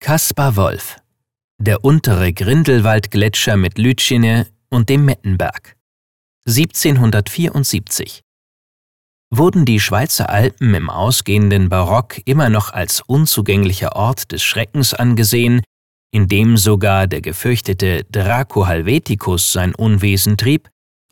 [0.00, 0.98] Kaspar Wolf
[1.56, 5.78] Der untere Grindelwaldgletscher mit Lütschine und dem Mettenberg.
[6.46, 8.20] 1774
[9.30, 15.62] Wurden die Schweizer Alpen im ausgehenden Barock immer noch als unzugänglicher Ort des Schreckens angesehen,
[16.12, 20.68] in dem sogar der gefürchtete Draco Helveticus sein Unwesen trieb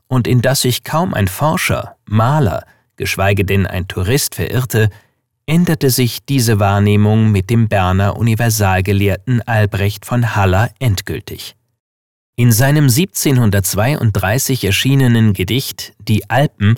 [0.07, 2.65] und in das sich kaum ein Forscher, Maler,
[2.97, 4.91] geschweige denn ein Tourist verirrte,
[5.47, 11.57] änderte sich diese Wahrnehmung mit dem Berner Universalgelehrten Albrecht von Haller endgültig.
[12.37, 16.77] In seinem 1732 erschienenen Gedicht Die Alpen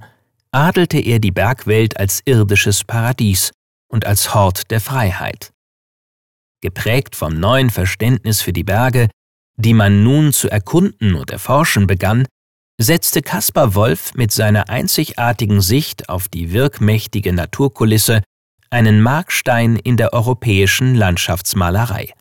[0.53, 3.51] adelte er die Bergwelt als irdisches Paradies
[3.89, 5.53] und als Hort der Freiheit.
[6.63, 9.09] Geprägt vom neuen Verständnis für die Berge,
[9.57, 12.27] die man nun zu erkunden und erforschen begann,
[12.81, 18.23] setzte Caspar Wolf mit seiner einzigartigen Sicht auf die wirkmächtige Naturkulisse
[18.71, 22.15] einen Markstein in der europäischen Landschaftsmalerei.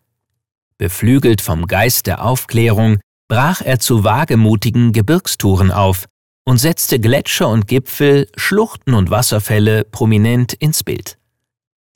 [0.77, 6.05] Beflügelt vom Geist der Aufklärung brach er zu wagemutigen Gebirgstouren auf
[6.43, 11.17] und setzte Gletscher und Gipfel, Schluchten und Wasserfälle prominent ins Bild.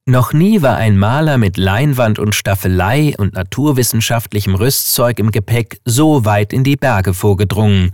[0.07, 6.25] Noch nie war ein Maler mit Leinwand und Staffelei und naturwissenschaftlichem Rüstzeug im Gepäck so
[6.25, 7.91] weit in die Berge vorgedrungen,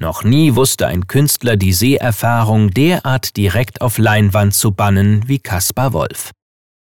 [0.00, 5.92] noch nie wusste ein Künstler die Seherfahrung derart direkt auf Leinwand zu bannen wie Caspar
[5.92, 6.30] Wolf.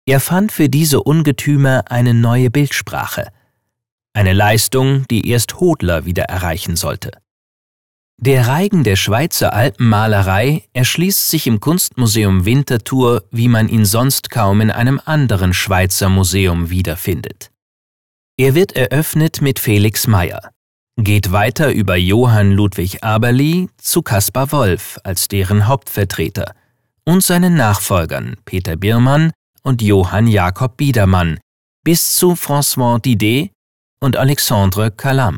[0.07, 3.29] Er fand für diese Ungetümer eine neue Bildsprache.
[4.13, 7.11] Eine Leistung, die erst Hodler wieder erreichen sollte.
[8.17, 14.61] Der Reigen der Schweizer Alpenmalerei erschließt sich im Kunstmuseum Winterthur, wie man ihn sonst kaum
[14.61, 17.51] in einem anderen Schweizer Museum wiederfindet.
[18.37, 20.51] Er wird eröffnet mit Felix Meyer
[20.97, 26.55] geht weiter über Johann Ludwig Aberli zu Caspar Wolf als deren Hauptvertreter
[27.03, 29.31] und seinen Nachfolgern Peter Biermann
[29.63, 31.39] und Johann Jakob Biedermann
[31.83, 33.51] bis zu François Didet
[33.99, 35.37] und Alexandre Calam.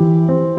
[0.00, 0.49] Música